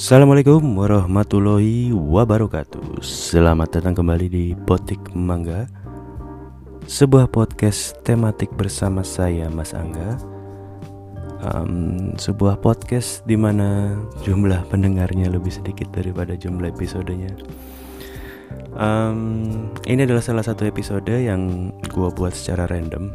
[0.00, 3.04] Assalamualaikum warahmatullahi wabarakatuh.
[3.04, 5.68] Selamat datang kembali di Potik Mangga
[6.88, 10.16] Sebuah podcast tematik bersama saya Mas Angga.
[11.44, 13.92] Um, Sebuah podcast di mana
[14.24, 17.36] jumlah pendengarnya lebih sedikit daripada jumlah episodenya.
[18.72, 23.12] Um, Ini adalah salah satu episode yang gua buat secara random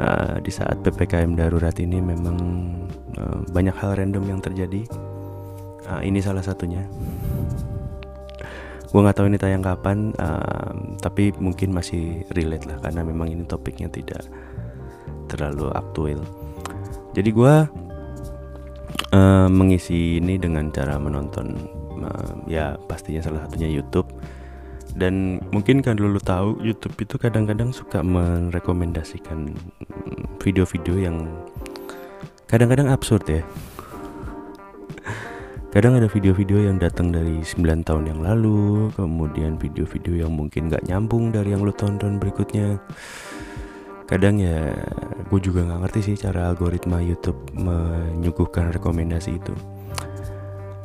[0.00, 2.36] uh, Di saat PPKM darurat ini memang
[3.14, 4.82] Eh, banyak hal random yang terjadi.
[5.84, 6.82] Uh, ini salah satunya.
[8.88, 10.70] Gue nggak tahu ini tayang kapan uh,
[11.02, 14.22] tapi mungkin masih relate lah karena memang ini topiknya tidak
[15.26, 16.22] terlalu aktual
[17.10, 17.54] jadi gue
[19.18, 21.58] uh, mengisi ini dengan cara menonton
[22.06, 24.06] uh, ya pastinya salah satunya YouTube
[24.94, 31.26] dan mungkin kan dulu tahu YouTube itu kadang-kadang suka merekomendasikan mm, video-video yang
[32.46, 33.42] kadang-kadang absurd ya.
[35.74, 40.86] Kadang ada video-video yang datang dari 9 tahun yang lalu kemudian video-video yang mungkin gak
[40.86, 42.78] nyambung dari yang lo tonton berikutnya.
[44.06, 44.70] Kadang ya
[45.26, 49.73] gue juga nggak ngerti sih cara algoritma YouTube menyuguhkan rekomendasi itu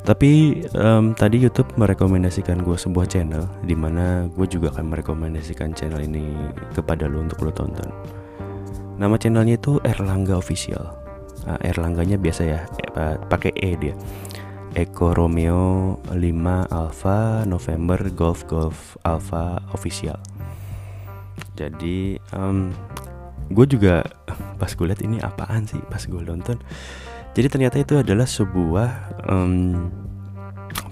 [0.10, 6.02] tapi um, tadi YouTube merekomendasikan gue sebuah channel di mana gue juga akan merekomendasikan channel
[6.02, 6.34] ini
[6.74, 7.94] kepada lo untuk lo tonton.
[8.98, 10.82] Nama channelnya itu Erlangga Official.
[11.46, 12.66] Uh, Erlangganya biasa ya
[12.98, 13.94] uh, pakai E dia.
[14.74, 16.18] Eko Romeo 5
[16.74, 20.18] Alpha November Golf Golf Alpha official.
[21.54, 22.74] Jadi um,
[23.54, 24.02] gue juga
[24.58, 26.58] pas gue lihat ini apaan sih pas gue nonton
[27.38, 28.90] jadi ternyata itu adalah sebuah
[29.30, 29.90] um,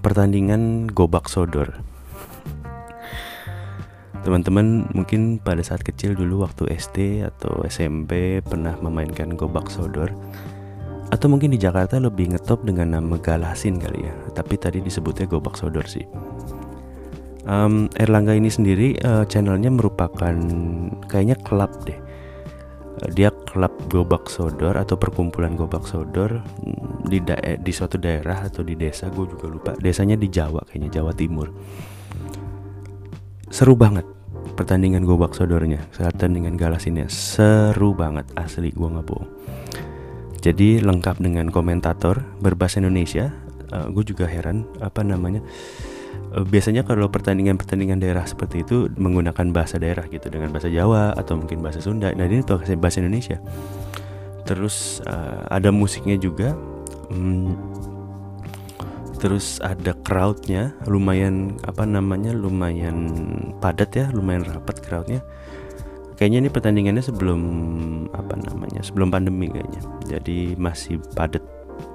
[0.06, 1.74] pertandingan gobak sodor.
[4.22, 10.12] Teman-teman mungkin pada saat kecil dulu waktu SD atau SMP pernah memainkan gobak sodor.
[11.08, 14.14] Atau mungkin di Jakarta lebih ngetop dengan nama Galasin kali ya.
[14.36, 16.04] Tapi tadi disebutnya gobak sodor sih.
[17.48, 20.36] Um, Erlangga ini sendiri uh, channelnya merupakan
[21.08, 22.07] kayaknya klub deh
[23.14, 28.66] dia klub gobak sodor atau perkumpulan gobak sodor mm, di da di suatu daerah atau
[28.66, 29.72] di desa gue juga lupa.
[29.78, 31.54] Desanya di Jawa kayaknya Jawa Timur.
[33.48, 34.04] Seru banget
[34.58, 37.06] pertandingan gobak sodornya pertandingan galasinnya.
[37.08, 39.30] Seru banget asli gue nggak bohong.
[40.42, 43.34] Jadi lengkap dengan komentator berbahasa Indonesia.
[43.68, 45.44] Uh, gue juga heran apa namanya
[46.44, 51.64] biasanya kalau pertandingan-pertandingan daerah seperti itu menggunakan bahasa daerah gitu dengan bahasa Jawa atau mungkin
[51.64, 52.12] bahasa Sunda.
[52.14, 53.40] Nah ini pakai bahasa Indonesia.
[54.44, 56.54] Terus uh, ada musiknya juga.
[57.08, 57.56] Hmm,
[59.18, 60.76] terus ada crowdnya.
[60.86, 63.08] Lumayan apa namanya lumayan
[63.64, 65.24] padat ya lumayan rapat crowdnya.
[66.20, 67.42] Kayaknya ini pertandingannya sebelum
[68.12, 69.82] apa namanya sebelum pandemi kayaknya.
[70.06, 71.42] Jadi masih padat.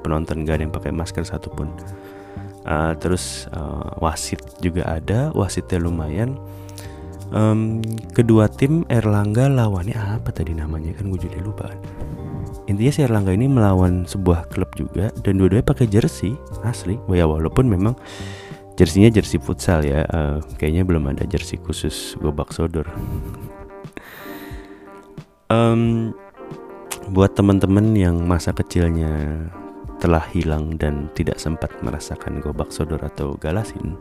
[0.07, 1.67] Penonton gak ada yang pakai masker satupun
[2.67, 6.37] uh, terus uh, wasit juga ada wasitnya lumayan.
[7.33, 7.81] Um,
[8.13, 10.93] kedua tim Erlangga lawannya apa tadi namanya?
[10.93, 11.81] Kan gue jadi lupa kan.
[12.69, 17.01] Intinya si Erlangga ini melawan sebuah klub juga dan dua-duanya pakai jersey asli.
[17.09, 17.97] Ya walaupun memang
[18.77, 22.89] jersinya jersey futsal ya uh, kayaknya belum ada jersey khusus gobak sodor
[25.53, 26.11] um,
[27.13, 29.45] buat teman-teman yang masa kecilnya
[30.03, 33.95] telah hilang dan tidak sempat merasakan gobak sodor atau galasin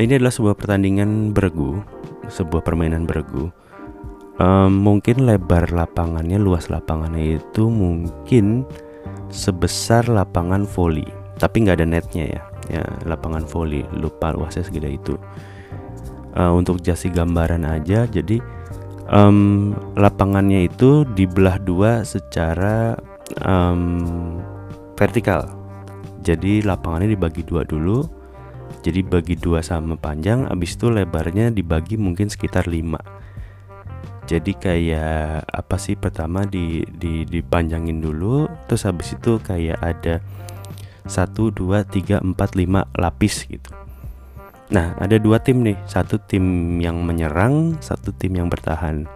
[0.00, 1.84] ini adalah sebuah pertandingan beregu
[2.28, 3.50] sebuah permainan beregu.
[4.38, 8.62] Um, mungkin lebar lapangannya luas lapangannya itu mungkin
[9.34, 11.04] sebesar lapangan volley
[11.42, 15.18] tapi nggak ada netnya ya ya lapangan volley lupa luasnya segede itu.
[16.38, 18.38] Uh, untuk jasi gambaran aja jadi
[19.10, 22.94] um, lapangannya itu dibelah dua secara
[23.42, 24.38] um,
[24.98, 25.46] vertikal.
[26.26, 28.02] Jadi lapangannya dibagi dua dulu.
[28.82, 33.18] Jadi bagi dua sama panjang abis itu lebarnya dibagi mungkin sekitar 5
[34.28, 35.96] jadi kayak apa sih?
[35.96, 40.20] Pertama di, di dipanjangin dulu terus habis itu kayak ada
[41.08, 43.72] satu dua tiga empat lima lapis gitu.
[44.68, 45.80] Nah ada dua tim nih.
[45.88, 49.08] Satu tim yang menyerang satu tim yang bertahan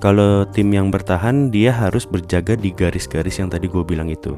[0.00, 4.34] kalau tim yang bertahan dia harus berjaga di garis-garis yang tadi gue bilang itu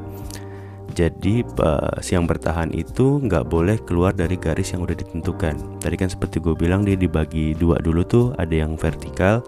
[0.93, 5.81] jadi uh, yang bertahan itu nggak boleh keluar dari garis yang udah ditentukan.
[5.81, 9.41] Tadi kan seperti gue bilang dia dibagi dua dulu tuh, ada yang vertikal,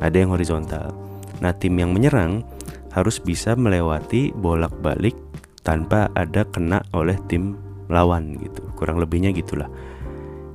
[0.00, 0.96] ada yang horizontal.
[1.44, 2.40] Nah tim yang menyerang
[2.96, 5.12] harus bisa melewati bolak-balik
[5.60, 7.60] tanpa ada kena oleh tim
[7.92, 8.64] lawan gitu.
[8.72, 9.68] Kurang lebihnya gitulah.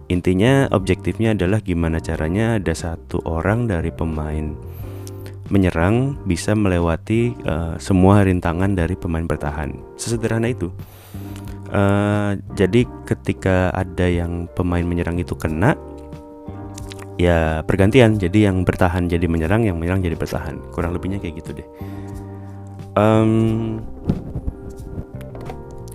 [0.09, 4.55] Intinya objektifnya adalah gimana caranya ada satu orang dari pemain
[5.47, 9.73] menyerang bisa melewati uh, semua rintangan dari pemain bertahan.
[9.95, 10.71] Sesederhana itu.
[11.67, 15.75] Uh, jadi ketika ada yang pemain menyerang itu kena,
[17.19, 18.15] ya pergantian.
[18.15, 20.59] Jadi yang bertahan jadi menyerang, yang menyerang jadi bertahan.
[20.71, 21.67] Kurang lebihnya kayak gitu deh.
[22.97, 23.83] Um,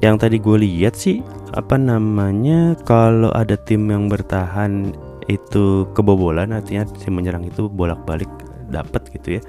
[0.02, 1.22] yang tadi gue lihat sih
[1.54, 4.90] apa namanya kalau ada tim yang bertahan
[5.31, 8.28] itu kebobolan artinya tim menyerang itu bolak-balik
[8.72, 9.42] dapat gitu ya.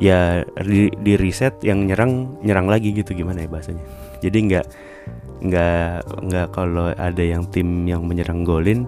[0.00, 0.20] Ya
[0.60, 3.84] di, di reset yang nyerang nyerang lagi gitu gimana ya bahasanya.
[4.20, 4.66] Jadi nggak
[5.40, 5.94] nggak
[6.28, 8.84] nggak kalau ada yang tim yang menyerang golin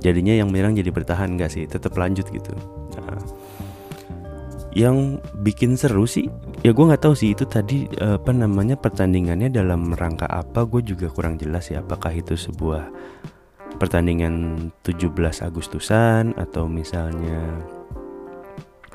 [0.00, 1.64] jadinya yang menyerang jadi bertahan nggak sih?
[1.68, 2.52] Tetap lanjut gitu.
[2.96, 3.22] Nah,
[4.72, 6.32] yang bikin seru sih
[6.64, 11.12] ya gue nggak tahu sih itu tadi apa namanya pertandingannya dalam rangka apa gue juga
[11.12, 11.84] kurang jelas ya.
[11.84, 12.88] Apakah itu sebuah
[13.76, 15.12] pertandingan 17
[15.44, 17.66] Agustusan atau misalnya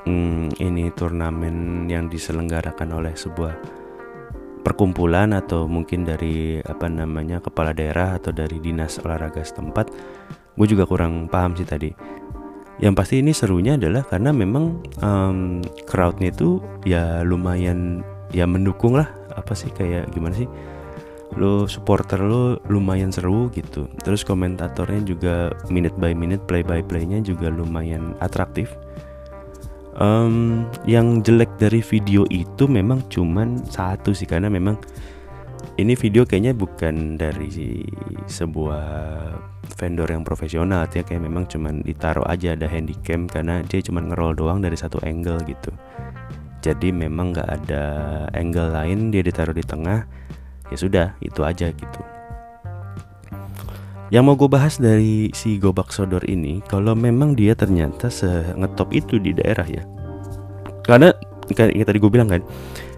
[0.08, 3.54] hmm, ini turnamen yang diselenggarakan oleh sebuah
[4.64, 9.92] perkumpulan atau mungkin dari apa namanya kepala daerah atau dari dinas olahraga setempat.
[10.58, 11.92] Gue juga kurang paham sih tadi.
[12.78, 19.08] Yang pasti ini serunya adalah karena memang um, crowdnya itu ya lumayan ya mendukung lah.
[19.34, 20.48] Apa sih kayak gimana sih?
[21.38, 23.86] Lo supporter lo lumayan seru gitu.
[24.02, 25.34] Terus komentatornya juga
[25.70, 28.74] minute by minute play by playnya juga lumayan atraktif
[29.98, 34.78] um, yang jelek dari video itu memang cuman satu sih karena memang
[35.78, 37.86] ini video kayaknya bukan dari
[38.26, 38.86] sebuah
[39.78, 40.86] vendor yang profesional.
[40.86, 44.98] Artinya kayak memang cuman ditaruh aja ada handycam karena dia cuman ngerol doang dari satu
[45.06, 45.70] angle gitu.
[46.58, 47.84] Jadi memang nggak ada
[48.34, 50.02] angle lain dia ditaruh di tengah
[50.68, 52.17] ya sudah itu aja gitu
[54.08, 58.08] yang mau gue bahas dari si Gobak Sodor ini kalau memang dia ternyata
[58.56, 59.84] ngetop itu di daerah ya.
[60.84, 61.12] Karena
[61.52, 62.40] kayak tadi gue bilang kan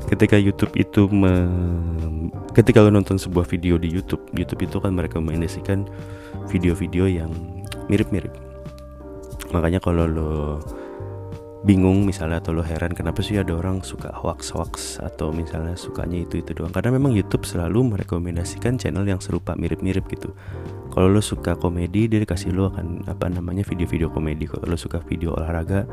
[0.06, 1.50] ketika YouTube itu me,
[2.54, 5.86] ketika lo nonton sebuah video di YouTube YouTube itu kan merekomendasikan
[6.46, 7.30] video-video yang
[7.90, 8.30] mirip-mirip.
[9.50, 10.32] Makanya kalau lo
[11.60, 16.24] bingung misalnya atau lo heran kenapa sih ada orang suka hoax hoax atau misalnya sukanya
[16.24, 16.72] itu itu doang.
[16.72, 20.32] Karena memang YouTube selalu merekomendasikan channel yang serupa mirip-mirip gitu.
[20.90, 24.48] Kalau lo suka komedi dia kasih lo akan apa namanya video-video komedi.
[24.48, 25.84] Kalau lo suka video olahraga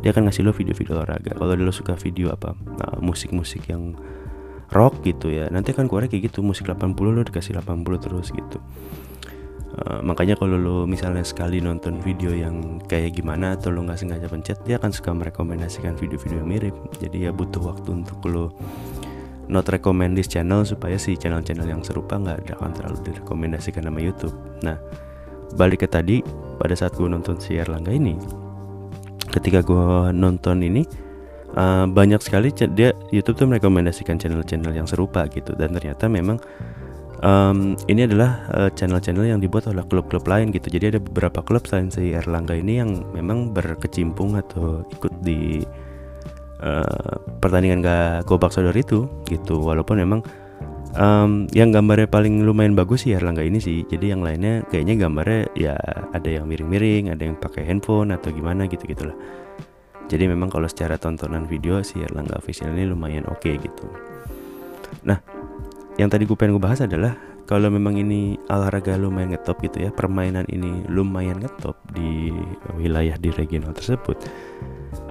[0.00, 1.36] dia akan ngasih lo video-video olahraga.
[1.36, 3.92] Kalau lo suka video apa nah, musik-musik yang
[4.72, 6.40] rock gitu ya nanti kan keluar kayak gitu.
[6.40, 8.56] Musik 80 lo dikasih 80 terus gitu
[9.70, 14.26] Uh, makanya kalau lo misalnya sekali nonton video yang kayak gimana atau lo nggak sengaja
[14.26, 16.74] pencet dia akan suka merekomendasikan video-video yang mirip.
[16.98, 18.50] Jadi ya butuh waktu untuk lo
[19.46, 24.34] not recommend this channel supaya si channel-channel yang serupa nggak akan terlalu direkomendasikan nama YouTube.
[24.66, 24.74] Nah
[25.54, 26.22] balik ke tadi
[26.58, 28.14] pada saat gue nonton si Erlangga ini
[29.30, 30.82] ketika gue nonton ini
[31.54, 35.54] uh, banyak sekali dia YouTube tuh merekomendasikan channel-channel yang serupa gitu.
[35.54, 36.42] Dan ternyata memang
[37.24, 40.72] um, ini adalah eh, channel-channel uh, yang dibuat oleh klub-klub lain gitu.
[40.72, 45.62] Jadi ada beberapa klub selain si Erlangga ini yang memang berkecimpung atau ikut di
[46.64, 49.60] uh, pertandingan gak gobak sodor itu gitu.
[49.60, 50.20] Walaupun memang
[50.96, 53.84] um, yang gambarnya paling lumayan bagus sih Erlangga ini sih.
[53.86, 55.74] Jadi yang lainnya kayaknya gambarnya ya
[56.10, 59.14] ada yang miring-miring, ada yang pakai handphone atau gimana gitu gitulah.
[60.10, 63.86] Jadi memang kalau secara tontonan video si Erlangga official ini lumayan oke okay, gitu.
[65.06, 65.22] Nah,
[66.00, 67.12] yang tadi gue pengen gue bahas adalah
[67.44, 72.32] kalau memang ini olahraga lumayan ngetop gitu ya permainan ini lumayan ngetop di
[72.80, 74.16] wilayah di regional tersebut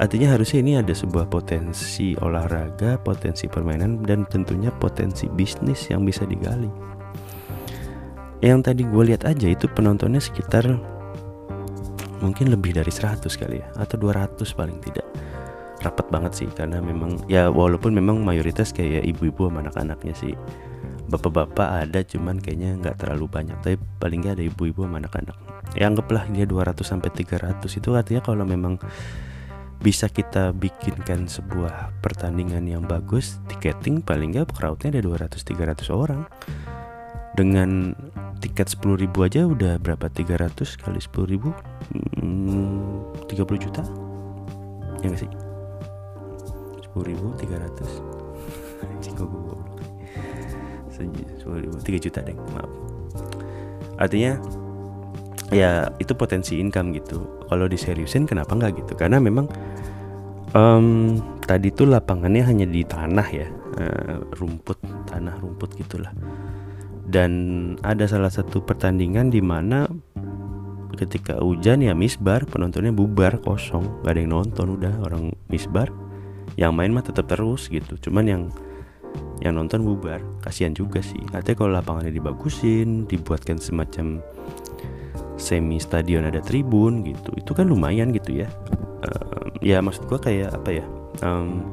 [0.01, 6.25] artinya harusnya ini ada sebuah potensi olahraga potensi permainan dan tentunya potensi bisnis yang bisa
[6.25, 6.71] digali.
[8.39, 10.63] Yang tadi gue lihat aja itu penontonnya sekitar
[12.23, 15.07] mungkin lebih dari 100 kali ya atau 200 paling tidak.
[15.79, 20.35] Rapat banget sih karena memang ya walaupun memang mayoritas kayak ibu-ibu sama anak-anaknya sih
[21.09, 23.57] bapak-bapak ada cuman kayaknya nggak terlalu banyak.
[23.59, 25.37] Tapi paling nggak ada ibu-ibu sama anak-anak.
[25.73, 28.77] Ya anggaplah dia 200 sampai 300 itu artinya kalau memang
[29.79, 36.29] bisa kita bikinkan sebuah pertandingan yang bagus tiketing paling nggak crowdnya ada 200-300 orang.
[37.33, 37.95] Dengan
[38.43, 40.11] tiket 10 ribu aja udah berapa?
[40.11, 41.49] 300 kali 10 ribu?
[42.19, 43.83] Hmm, 30 juta?
[44.99, 45.31] Ya gak sih?
[46.91, 49.15] 10 ribu 300 Anjing
[51.83, 52.71] tiga juta deh maaf.
[53.99, 54.39] Artinya
[55.49, 57.47] ya itu potensi income gitu.
[57.49, 58.93] Kalau diseriusin kenapa nggak gitu?
[58.95, 59.49] Karena memang
[60.53, 63.47] um, tadi tuh lapangannya hanya di tanah ya.
[63.79, 64.79] Uh, rumput
[65.09, 66.11] tanah rumput gitulah.
[67.09, 69.89] Dan ada salah satu pertandingan di mana
[70.93, 74.05] ketika hujan ya misbar penontonnya bubar kosong.
[74.05, 74.93] Gak ada yang nonton udah.
[75.01, 75.89] Orang misbar
[76.59, 77.97] yang main mah tetap terus gitu.
[77.97, 78.43] Cuman yang
[79.39, 81.23] yang nonton bubar kasihan juga sih.
[81.31, 84.19] Artinya kalau lapangannya dibagusin dibuatkan semacam
[85.39, 87.31] semi stadion ada tribun gitu.
[87.39, 88.47] Itu kan lumayan gitu ya.
[88.99, 90.85] Uh, ya maksud gua kayak apa ya?
[91.23, 91.63] Um,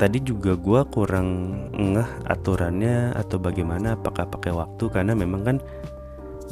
[0.00, 4.88] tadi juga gua kurang ngeh aturannya atau bagaimana apakah pakai waktu.
[4.88, 5.56] Karena memang kan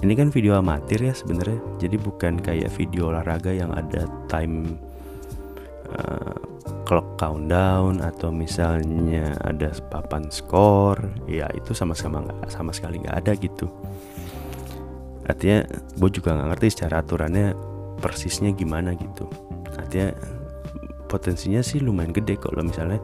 [0.05, 1.57] ini kan video amatir ya sebenarnya.
[1.81, 4.77] Jadi bukan kayak video olahraga yang ada time
[5.97, 6.56] uh,
[6.87, 13.17] clock countdown atau misalnya ada papan skor ya itu sama sama nggak sama sekali nggak
[13.27, 13.67] ada gitu.
[15.27, 15.67] Artinya
[15.99, 17.53] gue juga nggak ngerti secara aturannya
[17.99, 19.27] persisnya gimana gitu.
[19.75, 20.15] Artinya
[21.11, 23.03] potensinya sih lumayan gede kalau misalnya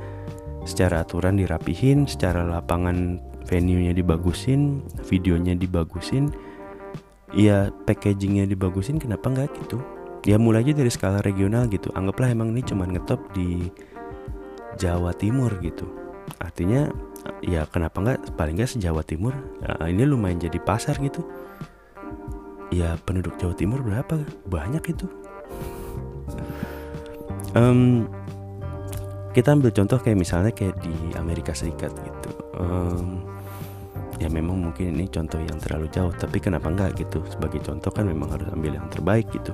[0.63, 3.19] secara aturan dirapihin secara lapangan
[3.51, 6.31] venue-nya dibagusin videonya dibagusin
[7.35, 9.83] ya packagingnya dibagusin kenapa nggak gitu
[10.23, 11.91] ya mulai aja dari skala regional gitu.
[11.95, 13.67] Anggaplah emang ini cuman ngetop di
[14.79, 15.87] Jawa Timur gitu.
[16.39, 16.91] Artinya
[17.43, 21.27] ya kenapa nggak paling nggak sejawa Timur nah, ini lumayan jadi pasar gitu.
[22.73, 24.23] Ya penduduk Jawa Timur berapa?
[24.49, 25.07] Banyak itu.
[27.53, 28.09] Um,
[29.37, 32.31] kita ambil contoh kayak misalnya kayak di Amerika Serikat gitu.
[32.57, 33.29] Um,
[34.17, 37.21] ya memang mungkin ini contoh yang terlalu jauh tapi kenapa enggak gitu?
[37.29, 39.53] Sebagai contoh kan memang harus ambil yang terbaik gitu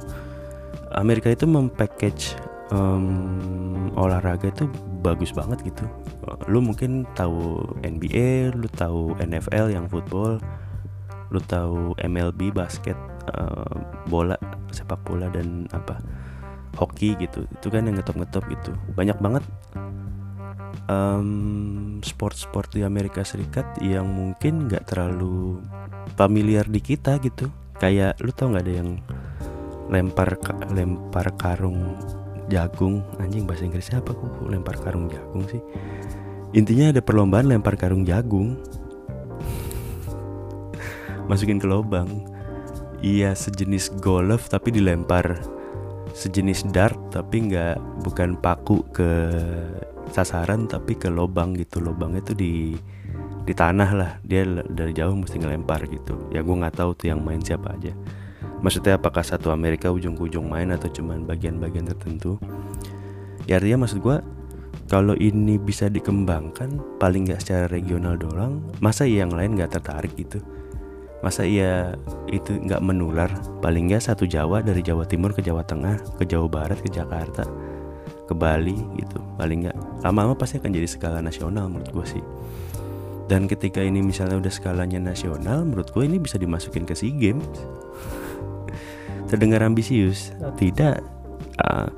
[0.99, 2.35] Amerika itu mempackage
[2.75, 4.67] um, olahraga itu
[5.01, 5.87] bagus banget gitu.
[6.51, 10.43] Lu mungkin tahu NBA lu tahu NFL yang football
[11.29, 12.97] lu tahu MLB basket
[13.37, 13.69] uh,
[14.09, 14.35] bola
[14.73, 16.01] sepak bola dan apa
[16.77, 17.47] hoki gitu.
[17.47, 18.73] Itu kan yang ngetop-ngetop gitu.
[18.99, 19.45] Banyak banget
[20.91, 25.63] um, sport-sport di Amerika Serikat yang mungkin nggak terlalu
[26.17, 27.47] familiar di kita gitu.
[27.79, 28.91] Kayak lu tau nggak ada yang
[29.89, 30.37] lempar
[30.73, 31.97] lempar karung
[32.53, 33.05] jagung.
[33.21, 34.49] Anjing bahasa Inggrisnya apa kok?
[34.49, 35.61] Lempar karung jagung sih?
[36.57, 38.57] Intinya ada perlombaan lempar karung jagung.
[41.29, 42.25] Masukin ke lubang.
[43.05, 45.41] Iya sejenis golf tapi dilempar.
[46.17, 49.11] Sejenis dart tapi nggak bukan paku ke
[50.11, 51.81] sasaran tapi ke lubang gitu.
[51.81, 52.77] Lubangnya tuh di
[53.45, 54.11] di tanah lah.
[54.25, 56.33] Dia dari jauh mesti ngelempar gitu.
[56.33, 57.93] Ya gue nggak tahu tuh yang main siapa aja
[58.61, 62.39] maksudnya apakah satu Amerika ujung ke ujung main atau cuman bagian-bagian tertentu?
[63.49, 64.17] Ya artinya maksud gue
[64.89, 70.41] kalau ini bisa dikembangkan paling nggak secara regional doang masa yang lain nggak tertarik gitu?
[71.19, 71.99] Masa iya
[72.31, 73.29] itu nggak menular?
[73.59, 77.45] Paling nggak satu Jawa dari Jawa Timur ke Jawa Tengah ke Jawa Barat ke Jakarta
[78.29, 80.05] ke Bali gitu paling nggak.
[80.05, 82.25] Lama-lama pasti akan jadi skala nasional menurut gue sih.
[83.29, 87.45] Dan ketika ini misalnya udah skalanya nasional menurut gue ini bisa dimasukin ke SEA Games
[89.29, 90.33] terdengar ambisius.
[90.57, 90.97] Tidak.
[91.63, 91.89] Uh,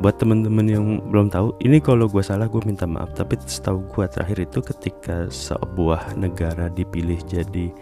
[0.00, 3.16] buat temen-temen yang belum tahu ini kalau gue salah gue minta maaf.
[3.16, 7.72] Tapi setahu gue terakhir itu ketika sebuah negara dipilih jadi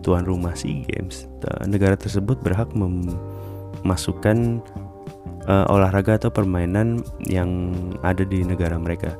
[0.00, 1.26] tuan rumah SEA Games
[1.66, 4.62] negara tersebut berhak memasukkan
[5.48, 9.16] uh, olahraga atau permainan yang ada di negara mereka.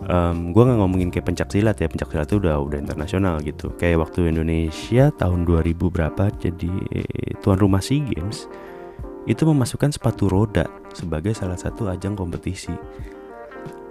[0.00, 3.76] Um, gue nggak ngomongin kayak pencak silat ya pencak silat itu udah udah internasional gitu.
[3.76, 6.72] Kayak waktu Indonesia tahun 2000 berapa jadi
[7.44, 8.48] tuan rumah SEA Games
[9.28, 10.64] itu memasukkan sepatu roda
[10.96, 12.72] sebagai salah satu ajang kompetisi.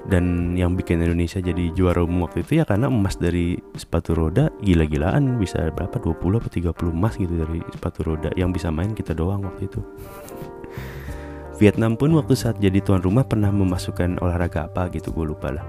[0.09, 4.49] Dan yang bikin Indonesia jadi juara umum waktu itu ya karena emas dari sepatu roda
[4.65, 9.13] gila-gilaan bisa berapa 20 atau 30 emas gitu dari sepatu roda yang bisa main kita
[9.13, 9.85] doang waktu itu.
[11.59, 15.67] Vietnam pun waktu saat jadi tuan rumah pernah memasukkan olahraga apa gitu gue lupa lah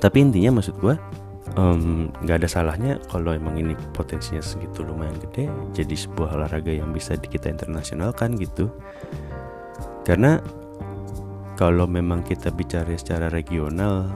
[0.00, 0.96] tapi intinya maksud gue
[1.50, 6.94] nggak um, ada salahnya kalau emang ini potensinya segitu lumayan gede jadi sebuah olahraga yang
[6.94, 8.70] bisa kita internasionalkan gitu.
[10.06, 10.38] Karena
[11.58, 14.08] kalau memang kita bicara secara regional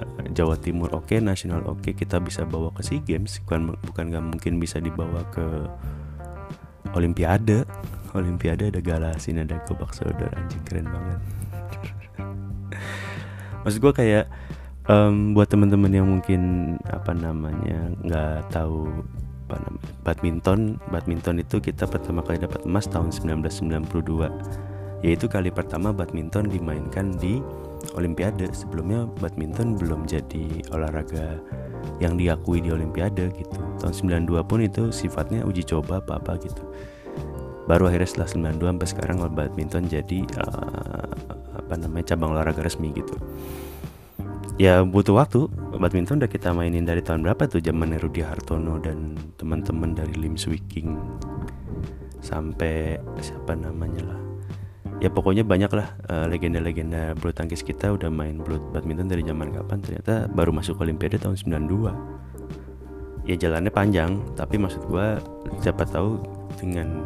[0.00, 3.76] eh, Jawa Timur oke, okay, nasional oke, okay, kita bisa bawa ke SEA Games, bukan
[3.84, 5.44] bukan nggak mungkin bisa dibawa ke
[6.96, 7.68] Olimpiade.
[8.18, 11.20] Olimpiade ada galasin ada gobak sodor anjing keren banget.
[13.62, 14.24] Maksud gue kayak
[14.88, 18.88] um, buat teman-teman yang mungkin apa namanya nggak tahu
[19.48, 20.60] apa namanya badminton.
[20.90, 27.38] Badminton itu kita pertama kali dapat emas tahun 1992 yaitu kali pertama badminton dimainkan di
[27.94, 28.50] Olimpiade.
[28.50, 31.38] Sebelumnya badminton belum jadi olahraga
[32.02, 33.60] yang diakui di Olimpiade gitu.
[33.78, 33.94] Tahun
[34.26, 36.66] 92 pun itu sifatnya uji coba apa apa gitu.
[37.70, 41.08] Baru akhirnya setelah 92 sampai sekarang badminton jadi uh,
[41.62, 43.14] apa namanya cabang olahraga resmi gitu
[44.58, 45.48] ya butuh waktu.
[45.78, 47.62] Badminton udah kita mainin dari tahun berapa tuh?
[47.62, 50.98] Zaman Rudi Hartono dan teman-teman dari Lim Swiking
[52.18, 54.20] sampai siapa namanya lah.
[54.98, 59.54] Ya pokoknya banyak lah uh, legenda-legenda bulu tangkis kita udah main bulu badminton dari zaman
[59.54, 59.78] kapan?
[59.78, 62.18] Ternyata baru masuk olimpiade tahun 92
[63.28, 65.20] ya jalannya panjang tapi maksud gua
[65.60, 66.16] siapa tahu
[66.56, 67.04] dengan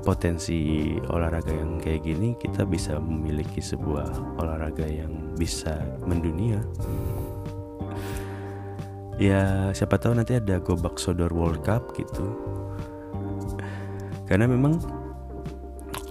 [0.00, 6.60] potensi olahraga yang kayak gini kita bisa memiliki sebuah olahraga yang bisa mendunia.
[9.20, 12.24] Ya siapa tahu nanti ada gobak sodor world cup gitu.
[14.24, 14.80] Karena memang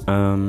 [0.06, 0.44] um,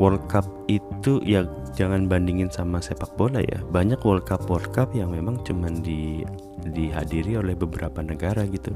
[0.00, 1.44] World Cup itu ya
[1.76, 3.60] jangan bandingin sama sepak bola ya.
[3.68, 6.24] Banyak World Cup World Cup yang memang cuman di
[6.64, 8.72] dihadiri oleh beberapa negara gitu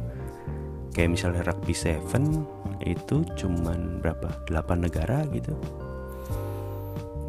[0.95, 2.47] kayak misalnya rugby seven
[2.87, 4.31] itu cuman berapa?
[4.49, 5.53] 8 negara gitu.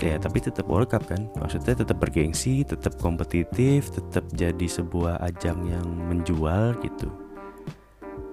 [0.03, 1.27] Ya tapi tetap World Cup kan?
[1.39, 7.09] Maksudnya tetap bergengsi tetap kompetitif tetap jadi sebuah ajang yang menjual gitu.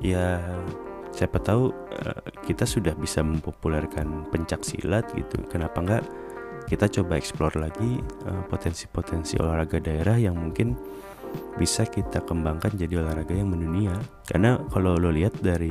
[0.05, 0.43] Ya
[1.15, 5.41] siapa tahu uh, kita sudah bisa mempopulerkan pencak silat gitu.
[5.49, 6.05] Kenapa enggak
[6.67, 10.75] kita coba explore lagi uh, potensi-potensi olahraga daerah yang mungkin
[11.57, 13.95] bisa kita kembangkan jadi olahraga yang mendunia.
[14.27, 15.71] Karena kalau lo lihat dari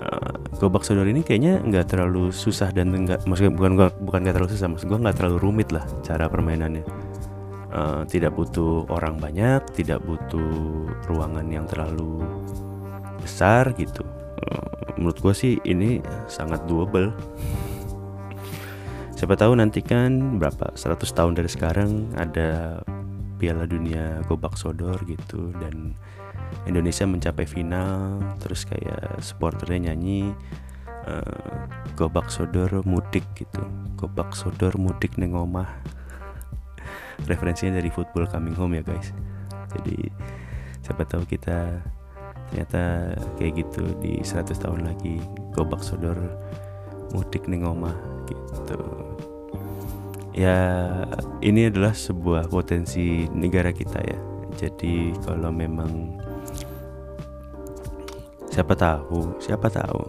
[0.00, 4.34] uh, gobak sodor ini kayaknya nggak terlalu susah dan enggak maksudnya bukan gua, bukan nggak
[4.36, 6.84] terlalu susah maksud gue nggak terlalu rumit lah cara permainannya.
[7.70, 12.18] Uh, tidak butuh orang banyak tidak butuh ruangan yang terlalu
[13.22, 14.02] besar gitu.
[15.00, 17.08] Menurut gue sih ini sangat doable.
[19.16, 22.80] Siapa tahu nanti kan berapa 100 tahun dari sekarang ada
[23.40, 25.56] Piala Dunia Gobak Sodor gitu.
[25.56, 25.96] Dan
[26.68, 30.36] Indonesia mencapai final terus kayak supporternya nyanyi
[31.08, 31.64] uh,
[31.96, 33.64] Gobak Sodor mudik gitu.
[33.96, 35.72] Gobak Sodor mudik neng omah.
[37.30, 39.16] Referensinya dari football coming home ya guys.
[39.72, 40.12] Jadi
[40.84, 41.80] siapa tahu kita
[42.50, 45.22] ternyata kayak gitu di 100 tahun lagi
[45.54, 46.18] gobak sodor
[47.14, 47.94] mudik nih ngomah
[48.26, 49.09] gitu
[50.34, 50.58] ya
[51.42, 54.18] ini adalah sebuah potensi negara kita ya.
[54.58, 56.20] Jadi kalau memang
[58.50, 60.02] siapa tahu siapa tahu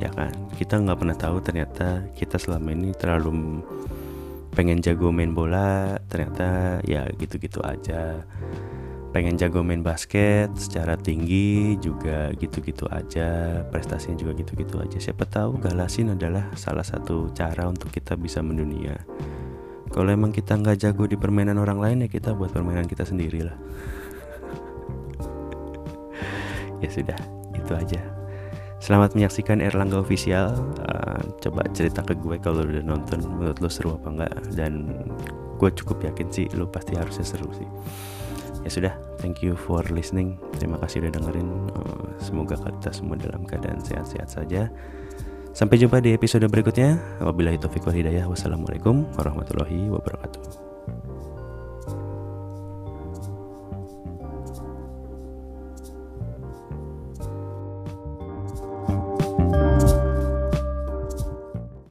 [0.00, 0.32] ya kan?
[0.56, 3.62] Kita nggak pernah tahu ternyata kita selama ini terlalu
[4.54, 8.22] pengen jago main bola ternyata ya gitu-gitu aja.
[9.14, 14.98] Pengen jago main basket secara tinggi juga gitu-gitu aja prestasinya juga gitu-gitu aja.
[14.98, 18.98] Siapa tahu galasin adalah salah satu cara untuk kita bisa mendunia
[19.94, 23.46] kalau emang kita nggak jago di permainan orang lain ya kita buat permainan kita sendiri
[23.46, 23.54] lah.
[26.82, 27.16] Ya sudah
[27.56, 27.96] itu aja.
[28.76, 30.52] Selamat menyaksikan Erlangga Official.
[30.84, 34.92] Uh, Coba cerita ke gue kalau udah nonton Menurut lo seru apa enggak Dan
[35.56, 37.64] gue cukup yakin sih Lo pasti harusnya seru sih.
[38.60, 40.36] Ya sudah thank you for listening.
[40.60, 41.48] Terima kasih udah dengerin.
[41.72, 44.68] Uh, semoga kita semua dalam keadaan sehat-sehat saja
[45.54, 46.98] sampai jumpa di episode berikutnya.
[47.22, 48.26] Wabillahi taufiq wal hidayah.
[48.26, 50.73] Wassalamualaikum warahmatullahi wabarakatuh